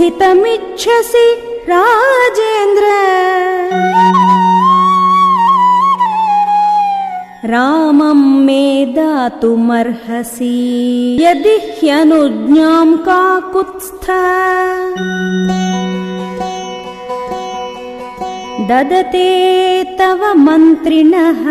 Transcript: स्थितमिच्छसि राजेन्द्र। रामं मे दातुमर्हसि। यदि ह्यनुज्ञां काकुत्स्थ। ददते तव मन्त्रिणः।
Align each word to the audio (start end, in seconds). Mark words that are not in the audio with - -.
स्थितमिच्छसि 0.00 1.34
राजेन्द्र। 1.70 2.84
रामं 7.44 8.44
मे 8.44 8.86
दातुमर्हसि। 8.86 10.44
यदि 11.20 11.56
ह्यनुज्ञां 11.56 12.96
काकुत्स्थ। 12.96 14.06
ददते 18.68 19.84
तव 19.84 20.34
मन्त्रिणः। 20.34 21.46